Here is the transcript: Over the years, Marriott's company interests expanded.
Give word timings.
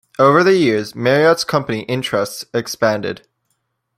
Over 0.17 0.43
the 0.43 0.55
years, 0.55 0.95
Marriott's 0.95 1.43
company 1.43 1.81
interests 1.81 2.43
expanded. 2.55 3.21